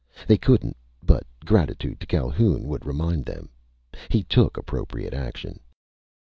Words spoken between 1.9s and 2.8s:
to Calhoun